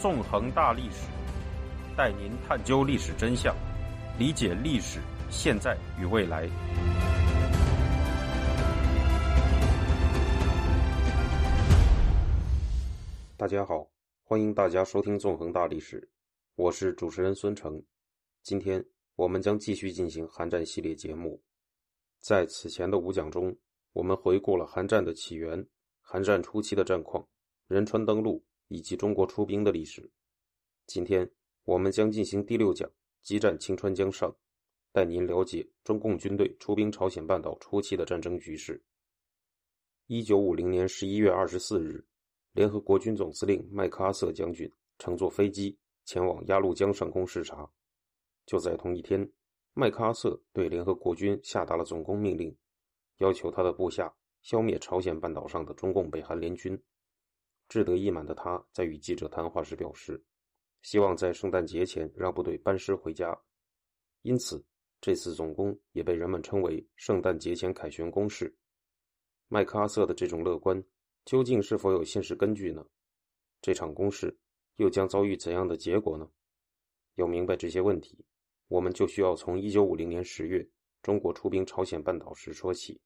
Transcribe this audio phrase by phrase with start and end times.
[0.00, 1.06] 纵横大历史，
[1.94, 3.54] 带您探究历史真相，
[4.18, 4.98] 理解历史
[5.28, 6.48] 现在与未来。
[13.36, 13.86] 大家好，
[14.24, 16.00] 欢迎大家收听《纵横大历史》，
[16.54, 17.82] 我是主持人孙成。
[18.42, 18.82] 今天
[19.16, 21.38] 我们将继续进行韩战系列节目。
[22.20, 23.54] 在此前的五讲中，
[23.92, 25.62] 我们回顾了韩战的起源、
[26.00, 27.22] 韩战初期的战况、
[27.68, 30.08] 仁川登陆以及中国出兵的历史。
[30.86, 31.28] 今天
[31.64, 32.88] 我们将进行第六讲——
[33.20, 34.34] 激战清川江上，
[34.92, 38.80] 带您了解中共军队出兵朝鲜半岛初期的战争局势。
[40.06, 42.04] 一九五零年十一月二十四日，
[42.52, 47.68] 联合国军总司令麦克阿瑟将军乘坐飞机前往鸭绿江上空视察。
[48.46, 49.28] 就在同一天，
[49.74, 52.56] 麦克阿瑟对联合国军下达了总攻命令。
[53.18, 56.80] 要求他的部下消灭朝鲜半岛上的中共北韩联军。
[57.70, 60.20] 志得意满的他在与记者谈话时表示，
[60.82, 63.40] 希望在圣诞节前让部队班师回家。
[64.22, 64.60] 因此，
[65.00, 68.52] 这次总攻也被人们称为“圣诞节前凯旋攻势”。
[69.46, 70.82] 麦克阿瑟的这种乐观
[71.24, 72.84] 究竟是否有现实根据呢？
[73.62, 74.36] 这场攻势
[74.74, 76.28] 又将遭遇怎样的结果呢？
[77.14, 78.18] 要明白这些问题，
[78.66, 80.68] 我们就需要从1950年10月
[81.02, 83.00] 中国出兵朝鲜半岛时说起。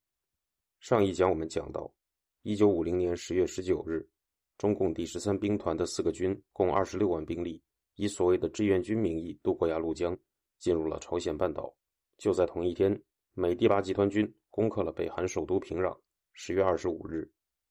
[0.81, 1.95] 上一讲我们讲到，
[2.41, 4.09] 一九五零年十月十九日，
[4.57, 7.63] 中共第十三兵团的四个军共二十六万兵力，
[7.97, 10.17] 以所谓的志愿军名义渡过鸭绿江，
[10.59, 11.75] 进入了朝鲜半岛。
[12.19, 13.03] 就在同一天，
[13.35, 15.97] 美第八集团军攻克了北韩首都平壤。
[16.33, 17.29] 十月二十五日，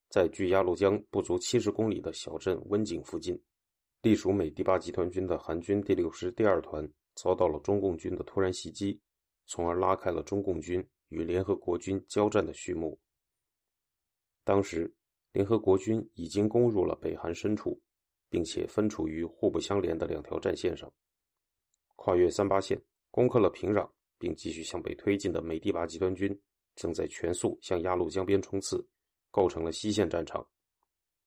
[0.09, 3.41] 在距鸭绿江不足七十公里的小镇温井附近，
[4.01, 8.99] 隶属美第八集团军的韩军第六师第二团遭到了中共军的突然袭击，
[9.47, 12.99] 从而拉开了中共军与联合国军交战的序幕。
[14.43, 14.93] 当时，
[15.33, 17.81] 联合国军已经攻入了北韩深处，
[18.29, 20.91] 并且分处于互不相连的两条战线上。
[21.95, 22.79] 跨越三八线，
[23.09, 23.89] 攻克了平壤，
[24.19, 26.39] 并继续向北推进的美第八集团军，
[26.75, 28.87] 正在全速向鸭绿江边冲刺，
[29.31, 30.47] 构成了西线战场。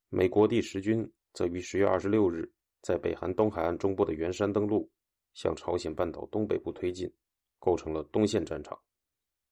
[0.08, 2.48] 美国第十军则于十月二十六日，
[2.82, 4.88] 在北韩东海岸中部的元山登陆，
[5.34, 7.12] 向朝鲜半岛东北部推进，
[7.58, 8.78] 构成了东线战场。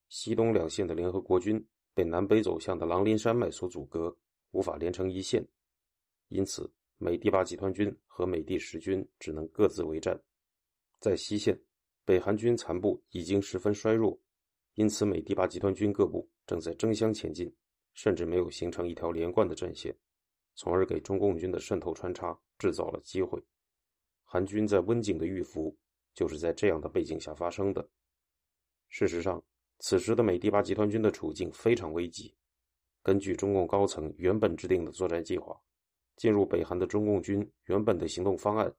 [0.09, 1.67] 西东两线的联合国军。
[1.97, 4.13] 被南北走向的狼林山脉所阻隔，
[4.55, 5.45] 无法连成一线，
[6.29, 10.19] 因此美第八集团军和美第十军只能各自为战。
[11.01, 11.61] 在西线，
[12.05, 14.19] 北韩军残部已经十分衰弱，
[14.75, 17.53] 因此美第八集团军各部正在争相前进，
[17.95, 19.93] 甚至没有形成一条连贯的战线，
[20.55, 23.43] 从而给中共军的渗透穿插制造了机会。
[24.23, 25.77] 韩军在温井的遇伏，
[26.15, 27.87] 就是在这样的背景下发生的。
[28.89, 29.45] 事实上。
[29.81, 32.33] 此时的美第八集团军的处境非常危急。
[33.05, 35.55] 根据中共高层原本制定的作战计划，
[36.17, 38.75] 进入北韩的中共军原本的行动方案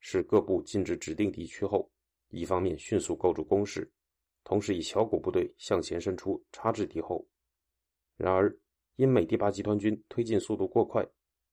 [0.00, 1.88] 是各部进至指定地区后，
[2.30, 3.88] 一方面迅速构筑工事，
[4.42, 7.24] 同时以小股部队向前伸出插至敌后。
[8.16, 8.52] 然而，
[8.96, 11.06] 因美第八集团军推进速度过快，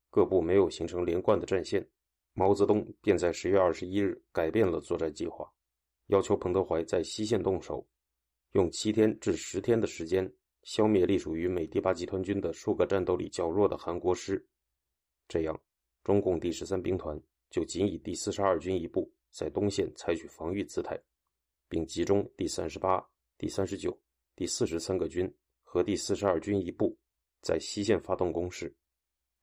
[0.09, 1.87] 各部没有形成连贯的战线，
[2.33, 5.47] 毛泽东便在十月二十一日改变了作战计划，
[6.07, 7.87] 要求彭德怀在西线动手。
[8.53, 10.33] 用七天至十天的时间
[10.65, 14.43] 消灭隶属于美第八集团军的数个战斗力较弱的韩国师，
[15.27, 15.61] 这样，
[16.03, 17.21] 中共第十三兵团
[17.51, 20.99] 就仅以第四十二军一部在东线采取防御姿态，
[21.69, 22.99] 并集中第三十八、
[23.37, 23.95] 第三十九、
[24.35, 25.31] 第四十三个军
[25.63, 26.97] 和第四十二军一部
[27.41, 28.75] 在西线发动攻势。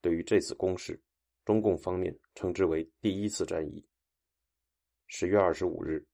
[0.00, 1.00] 对于这次攻势，
[1.44, 3.86] 中共方面称之为第一次战役。
[5.06, 6.04] 十月二十五日。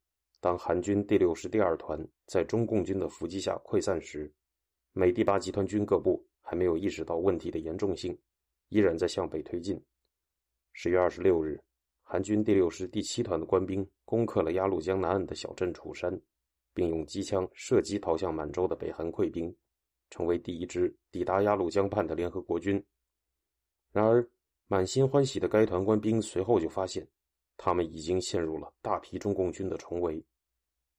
[0.40, 4.32] 当韩军第六师第二团在中共军的伏击下溃散时，
[4.92, 8.18] 美第八集团军各部还没有意识到问题的严重性，
[8.68, 9.80] 依然在向北推进。
[10.72, 11.60] 十月二十六日，
[12.02, 16.20] 韩军第六师第七团的官兵攻克了鸭绿江南岸的小镇楚山，
[16.74, 19.54] 并用机枪射击逃向满洲的北韩溃兵，
[20.10, 22.84] 成为第一支抵达鸭绿江畔的联合国军。
[23.92, 24.28] 然而，
[24.66, 27.06] 满心欢喜的该团官兵随后就发现。
[27.60, 30.24] 他们已经陷入了大批中共军的重围。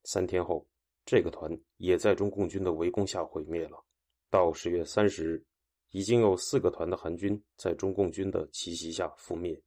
[0.03, 0.67] 三天后，
[1.05, 3.83] 这个团也在中共军的围攻下毁灭了。
[4.29, 5.43] 到十月三十日，
[5.91, 9.59] 已经有四个团的韩军在中共军的奇袭下覆灭。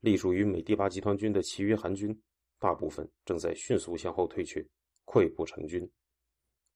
[0.00, 2.16] 隶属于美第八集团军的其余韩军，
[2.58, 4.64] 大部分正在迅速向后退却，
[5.04, 5.90] 溃不成军。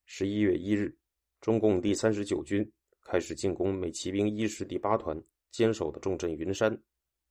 [0.06, 0.96] 十一月一日，
[1.40, 2.68] 中共第三十九军
[3.02, 6.76] 开始进攻美骑兵一师第八团坚守的重镇云山。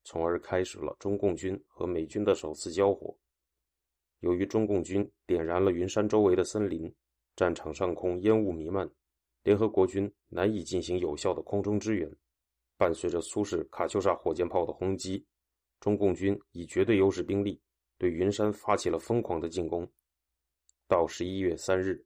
[0.03, 3.15] 从而开始了中共军和美军的首次交火。
[4.21, 6.91] 由于中共军点燃了云山周围的森林，
[7.35, 8.89] 战场上空烟雾弥漫，
[9.43, 12.09] 联合国军难以进行有效的空中支援。
[12.77, 15.25] 伴随着苏式卡秋莎火箭炮的轰击，
[15.79, 17.59] 中共军以绝对优势兵力
[17.97, 19.87] 对云山发起了疯狂的进攻。
[20.87, 22.03] 到十一月三日，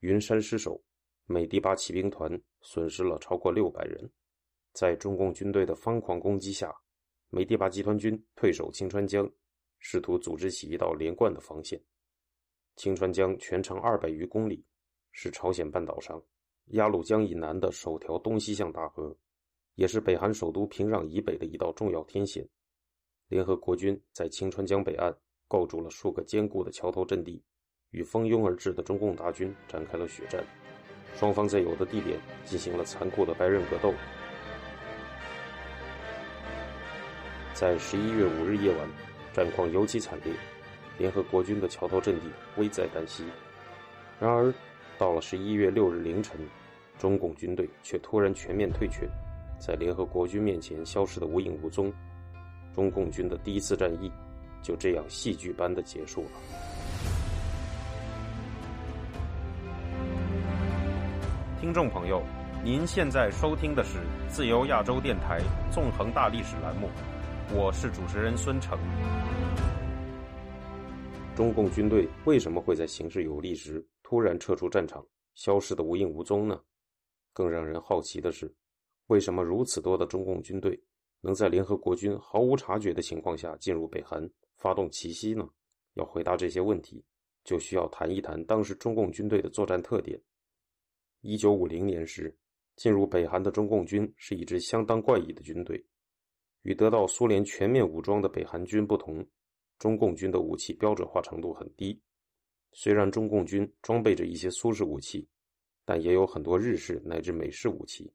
[0.00, 0.82] 云山失守，
[1.26, 4.10] 美第八骑兵团损失了超过六百人。
[4.72, 6.74] 在中共军队的疯狂攻击下，
[7.30, 9.30] 美第八集团军退守清川江，
[9.86, 11.78] 试图组织起一道连贯的防线。
[12.74, 14.64] 清川江全长二百余公里，
[15.12, 16.20] 是朝鲜半岛上
[16.68, 19.14] 鸭绿江以南的首条东西向大河，
[19.74, 22.48] 也是北韩首都平壤以北的一道重要天险。
[23.28, 25.14] 联合国军在清川江北岸
[25.48, 27.44] 构筑了数个坚固的桥头阵地，
[27.90, 30.42] 与蜂拥而至的中共大军展开了血战。
[31.14, 33.92] 双方在有的地点进行了残酷的白刃格斗。
[37.52, 38.88] 在十一月五日夜晚，
[39.34, 40.32] 战况尤其惨烈，
[40.96, 42.26] 联合国军的桥头阵地
[42.56, 43.24] 危在旦夕。
[44.20, 44.54] 然而，
[44.96, 46.38] 到了十一月六日凌晨，
[47.00, 49.08] 中共军队却突然全面退却，
[49.58, 51.92] 在联合国军面前消失得无影无踪。
[52.72, 54.10] 中共军的第一次战役
[54.62, 56.30] 就这样戏剧般的结束了。
[61.60, 62.22] 听众朋友，
[62.62, 63.98] 您现在收听的是
[64.28, 65.40] 自由亚洲电台
[65.72, 66.88] 纵横大历史栏目。
[67.52, 68.78] 我是主持人孙成。
[71.36, 76.60] 中共军队为什么会在形势有利时突然撤出战场，消失的无影无踪呢？
[77.32, 78.52] 更让人好奇的是，
[79.08, 80.80] 为什么如此多的中共军队
[81.20, 85.46] 能在联合国军毫无察觉的情况下进入北韩，发动奇袭呢？
[85.94, 87.04] 要回答这些问题，
[87.44, 90.20] 就需要谈一谈当时中共军队的作战特点。
[91.20, 92.36] 一九五零年时，
[92.76, 95.84] 进入北韩的中共军是一支相当怪异的军队。
[96.64, 99.24] 与得到苏联全面武装的北韩军不同，
[99.78, 101.98] 中共军的武器标准化程度很低。
[102.72, 105.28] 虽然中共军装备着一些苏式武器，
[105.84, 108.12] 但也有很多日式乃至美式武器。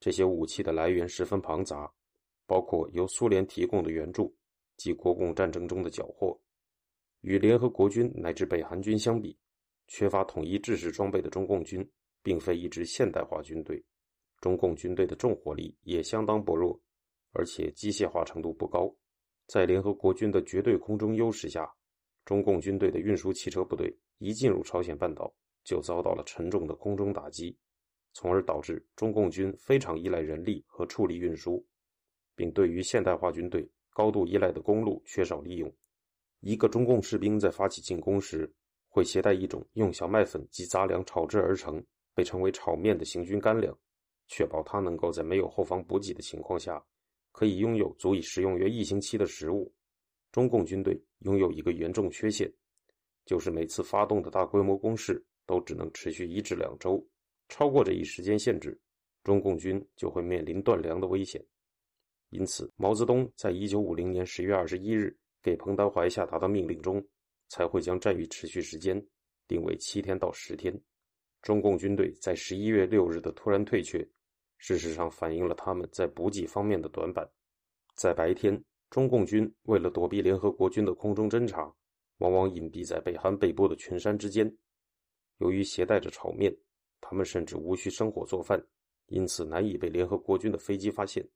[0.00, 1.92] 这些武器的来源十分庞杂，
[2.46, 4.34] 包括由苏联提供的援助
[4.76, 6.38] 及国共战争中的缴获。
[7.20, 9.38] 与联合国军乃至北韩军相比，
[9.88, 11.86] 缺乏统一制式装备的中共军
[12.22, 13.82] 并非一支现代化军队。
[14.40, 16.80] 中共军队的重火力也相当薄弱。
[17.34, 18.90] 而且机械化程度不高，
[19.46, 21.68] 在联合国军的绝对空中优势下，
[22.24, 25.34] 中共军队的运输汽车部队一进入朝鲜半岛
[25.64, 27.58] 就遭到了沉重的空中打击，
[28.12, 31.66] 从而导致中共军非常依赖人力和处理运输，
[32.36, 35.70] 并对于现代化军队高度依赖的公路缺少利用。
[36.38, 38.48] 一个中共士兵在发起进攻时，
[38.88, 41.84] 会携带一种用小麦粉及杂粮炒制而成、
[42.14, 43.76] 被称为炒面的行军干粮，
[44.28, 46.84] 确保他能够在没有后方补给的情况下。
[47.34, 49.74] 可以拥有足以食用约一星期的食物。
[50.30, 52.48] 中共军队拥有一个严重缺陷，
[53.26, 57.04] 就是每次发动的大规模攻势都只能持续一至两周，
[57.48, 58.80] 超过这一时间限制，
[59.24, 61.44] 中共军就会面临断粮的危险。
[62.30, 67.04] 因此，毛泽东在一九五零年十月二十一日给彭德怀下达的命令中，
[67.48, 69.04] 才会将战役持续时间
[69.48, 70.72] 定为七天到十天。
[71.42, 74.08] 中共军队在十一月六日的突然退却。
[74.66, 77.30] 事实上，反映了他们在补给方面的短板。
[77.96, 78.58] 在白天，
[78.88, 81.70] 中共军为了躲避联合国军的空中侦察，
[82.16, 84.50] 往往隐蔽在北韩北部的群山之间。
[85.36, 86.50] 由于携带着炒面，
[87.02, 88.58] 他们甚至无需生火做饭，
[89.08, 91.28] 因此难以被联合国军的飞机发现。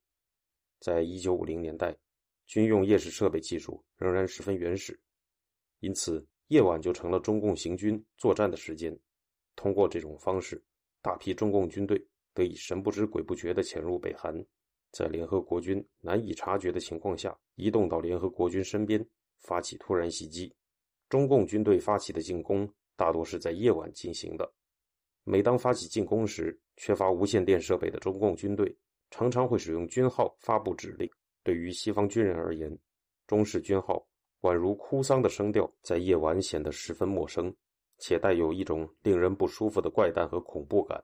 [0.81, 1.95] 在一九五零年代，
[2.47, 4.99] 军用夜视设备技术仍然十分原始，
[5.81, 8.99] 因此夜晚就成了中共行军作战的时间。
[9.55, 10.65] 通过这种方式，
[11.03, 12.03] 大批中共军队。
[12.39, 14.33] 得以神不知鬼不觉地潜入北韩，
[14.93, 19.05] 在联合国军难以察觉的情况下，移动到联合国军身边，
[19.41, 20.55] 发起突然袭击。
[21.09, 24.49] 中共军队发起的进攻大多是在夜晚进行的。
[25.25, 28.73] 每当发起进攻时，缺乏无线电设备的中共军队
[29.11, 31.11] 常常会使用军号发布指令。
[31.43, 32.79] 对于西方军人而言，
[33.27, 34.07] 中式军号
[34.43, 37.53] 宛如哭丧的声调，在夜晚显得十分陌生，
[37.99, 41.03] 且带有一种令人不舒服的怪诞和恐怖感。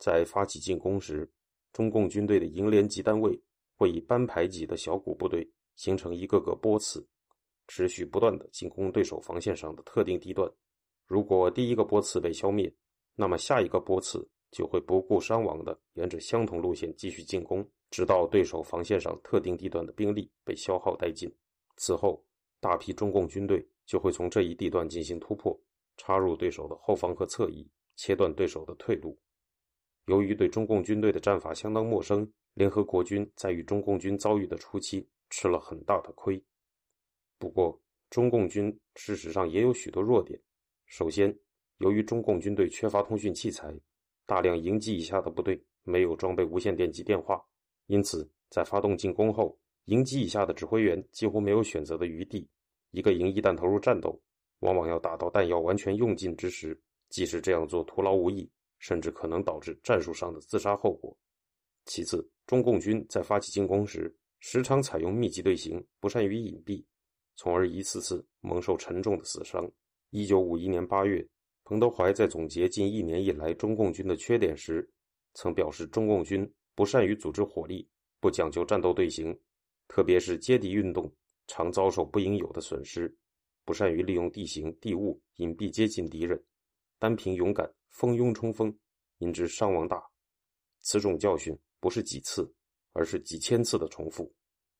[0.00, 1.30] 在发起进攻时，
[1.72, 3.40] 中共军队的营连级单位
[3.76, 7.06] 会以班排级的小股部队形成一个个波次，
[7.68, 10.50] 持续不断的进攻对手防线上的特定地段。
[11.06, 12.72] 如果第一个波次被消灭，
[13.14, 21.30] 那么下一个波次就会不顾伤亡的沿着相同路线继续进攻，直到对手防线上特定地段的兵力被消耗殆尽。
[21.76, 22.24] 此后，
[22.58, 25.58] 大批中共军队就会从这一地段进行突破，
[25.96, 29.18] 插入对手的后方和侧翼，切断对手的退路。
[30.10, 36.42] 由于对中共军队的战法相当陌生，联合国军在与中共军遭遇的初期吃了很大的亏。
[37.38, 40.36] 不过，中共军事实上也有许多弱点。
[40.86, 41.32] 首先，
[41.78, 43.72] 由于中共军队缺乏通讯器材，
[44.26, 47.40] 大量营级以下的部队没有装备无线电及电话，
[47.86, 52.48] 因此在发动进攻后，营级以下的指挥员几乎没有选择的余地。
[52.90, 54.20] 一个营一旦投入战斗，
[54.58, 56.76] 往往要打到弹药完全用尽之时，
[57.10, 58.50] 即使这样做徒劳无益，
[58.80, 61.16] 甚至可能导致战术上的自杀后果。
[61.84, 66.84] 其次，中共军在发起进攻时，时常采用密集队形，不善于隐蔽，
[67.36, 69.70] 从而一次次蒙受沉重的死伤。
[70.10, 71.24] 一九五一年八月，
[71.62, 74.88] 彭德怀在总结近一年以来中共军的缺点时，
[75.34, 79.38] 曾表示，中共军不善于组织火力，不讲究战斗队形，
[79.88, 81.12] 特别是接敌运动，
[81.46, 83.08] 常遭受不应有的损失；
[83.64, 86.42] 不善于利用地形地物隐蔽接近敌人，
[86.98, 88.74] 单凭勇敢蜂拥冲锋，
[89.18, 90.02] 因之伤亡大。
[90.80, 91.56] 此种教训。
[91.82, 92.46] 不是几次，
[92.92, 94.30] 而是几千次的重复，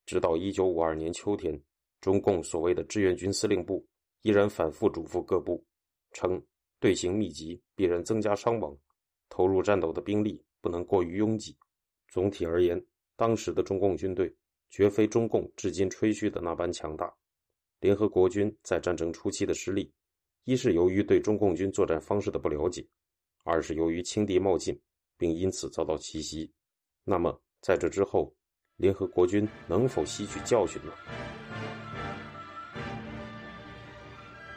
[0.05, 1.59] 直到一九五二年秋天，
[1.99, 3.83] 中共所谓的志愿军司令部
[4.21, 5.65] 依然反复嘱咐各部，
[6.13, 6.39] 称
[6.79, 8.77] 队形密集必然增加伤亡，
[9.31, 11.57] 投入战斗的兵力不能过于拥挤。
[12.11, 12.79] 总体而言，
[13.17, 14.31] 当时的中共军队
[14.69, 17.11] 绝非中共至今吹嘘的那般强大。
[17.79, 19.91] 联合国军在战争初期的失利，
[20.45, 22.87] 一是由于对中共军作战方式的不了解，
[23.51, 24.81] 二是由于轻敌冒进，
[25.19, 26.49] 并因此遭到奇袭。
[27.03, 28.33] 那么，在这之后，
[28.77, 30.93] 联合国军能否吸取教训呢？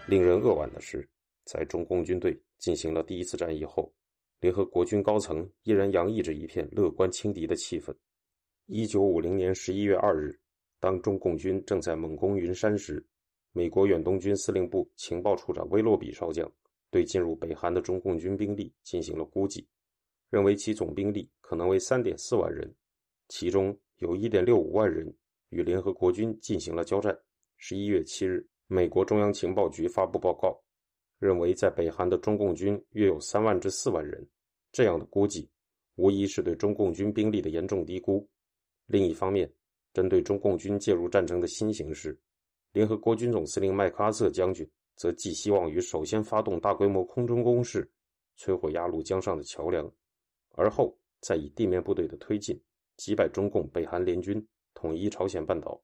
[0.07, 1.09] 令人扼腕的是，
[1.43, 3.91] 在中共军队进行了第一次战役后，
[4.41, 7.91] 联合国军高层依然洋溢着一片乐观轻敌的气氛。
[8.67, 10.39] 一九五零年十一月二日，
[10.79, 13.03] 当中共军正在猛攻云山时，
[13.53, 16.47] 美国远东军司令部情报处长威洛比少将
[16.93, 19.67] 对进入北韩的中共军兵力进行了估计。
[20.29, 22.71] 认为其总兵力可能为三点四万人，
[23.29, 25.11] 其中有一点六五万人
[25.49, 27.17] 与联合国军进行了交战。
[27.57, 30.59] 十一月七日，美国中央情报局发布报告，
[31.19, 34.27] 认为在北韩的中共军约有三万至四万人。
[34.71, 35.49] 这样的估计，
[35.95, 38.27] 无疑是对中共军兵力的严重低估。
[38.87, 39.51] 另一方面，
[39.93, 42.19] 针对中共军介入战争的新形势，
[42.71, 47.89] 联合国军总司令麦克阿瑟将军则寄希望于首先发动大规模空中攻势，
[48.37, 49.91] 摧毁鸭绿江上的桥梁。
[50.51, 52.61] 而后再以地面部队的推进
[52.95, 55.81] 击败中共北韩联军，统一朝鲜半岛。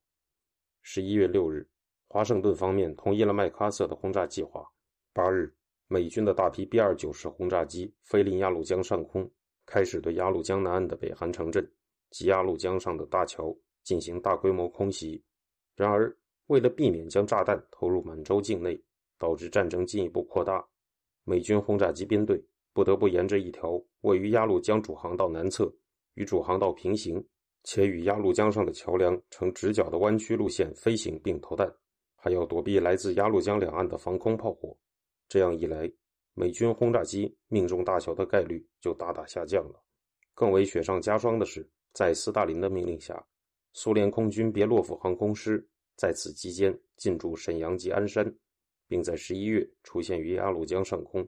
[0.82, 1.68] 十一月六日，
[2.08, 4.64] 华盛顿方面同意了麦克阿瑟的轰炸计划。
[5.12, 5.54] 八日，
[5.88, 9.30] 美军的大批 B 二九式轰炸机飞临鸭绿江上空，
[9.66, 11.68] 开始对鸭绿江南岸的北韩城镇
[12.12, 15.22] 及鸭绿江上的大桥进行大规模空袭。
[15.76, 16.16] 然而，
[16.48, 18.80] 为了避免将炸弹投入满洲境内，
[19.20, 20.66] 导致战争进一步扩大，
[21.24, 22.44] 美军轰炸机编队。
[22.72, 25.70] 不得不沿着一条位于鸭绿江主航道南侧、
[26.14, 27.22] 与主航道平行
[27.64, 31.70] 且与鸭绿江上的桥梁呈直角的弯曲路线飞行并投弹，
[32.16, 34.78] 还要躲避来自鸭绿江两岸的防空炮火。
[35.28, 35.92] 这样一来，
[36.36, 39.84] 美军轰炸机命中大桥的概率就大大下降了。
[40.34, 43.22] 更为雪上加霜的是，在斯大林的命令下，
[43.74, 48.34] 苏联空军别洛夫航空师在此期间进驻沈阳及鞍山，
[48.90, 51.26] 并在十一月出现于鸭绿江上空。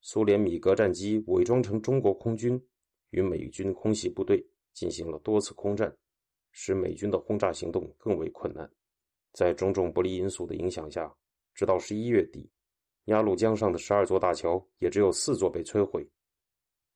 [0.00, 2.60] 苏联米格战机伪装成中国空军，
[3.10, 5.96] 与美军空袭部队进行了多次空战，
[6.50, 8.68] 使美军的轰炸行动更为困难。
[9.32, 11.14] 在种种不利因素的影响下，
[11.54, 12.50] 直到十一月底，
[13.04, 16.04] 鸭绿江上的十二座大桥也只有四座被摧毁。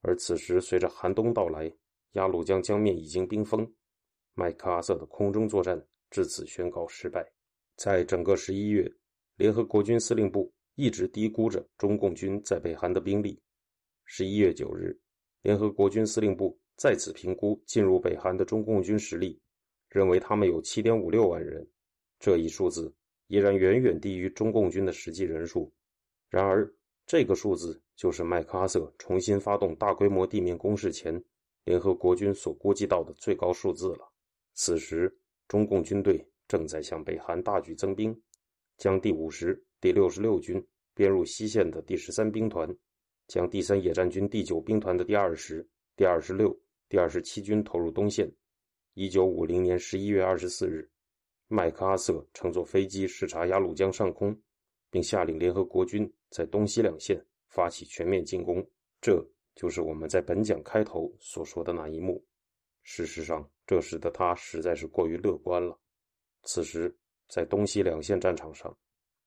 [0.00, 1.72] 而此时，随着寒冬到来，
[2.12, 3.70] 鸭绿江江面已经冰封，
[4.34, 5.80] 麦克阿瑟的空中作战
[6.10, 7.24] 至此宣告失败。
[7.76, 8.90] 在整个十一月，
[9.36, 10.52] 联合国军司令部。
[10.78, 13.40] 一直低估着中共军在北韩的兵力。
[14.04, 14.94] 十一月九日，
[15.40, 19.40] 联合国军司令部再次评估进入北韩的中共军实力，
[19.88, 21.66] 认为他们有七点五六万人。
[22.18, 22.94] 这一数字
[23.28, 25.72] 依然远远低于中共军的实际人数。
[26.28, 26.70] 然而，
[27.06, 31.18] 这个数字就是麦克阿瑟重新发动大规模地面攻势前，
[31.64, 34.06] 联合国军所估计到的最高数字了。
[34.52, 38.14] 此时，中共军队正在向北韩大举增兵，
[38.76, 39.62] 将第五十。
[39.78, 42.68] 第六十六军编入西线的第十三兵团，
[43.28, 45.64] 将第三野战军第九兵团的第二十、
[45.94, 48.28] 第二十六、第二十七军投入东线。
[48.94, 50.90] 一九五零年十一月二十四日，
[51.46, 54.36] 麦克阿瑟乘坐飞机视察鸭绿江上空，
[54.90, 58.66] 并下令联合国军在东西两线发起全面进攻。
[59.00, 62.24] 这就是我们在本讲开头所说的那一幕。
[62.82, 65.78] 事实上，这时的他实在是过于乐观了。
[66.44, 66.96] 此时，
[67.28, 68.74] 在东西两线战场上，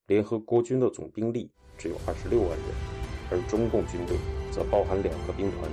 [0.08, 2.68] 联合国军的总兵力只有二十六万人，
[3.30, 4.18] 而中共军队
[4.52, 5.70] 则包含两个兵团、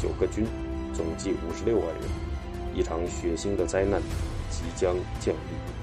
[0.00, 0.44] 九个军，
[0.94, 2.04] 总计五十六万人。
[2.74, 4.02] 一场血腥的灾难
[4.50, 5.75] 即将降临。